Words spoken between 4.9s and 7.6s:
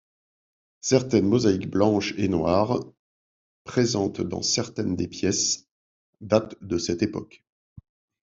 des pièces, datent de cette époque.